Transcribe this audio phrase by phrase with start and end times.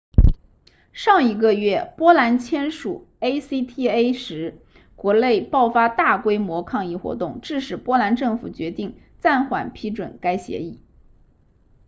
[0.93, 4.57] 上一个月波兰签署 acta 时
[4.95, 10.81] 国内爆发大规模抗议活动致使波兰政府决定暂缓批准该协议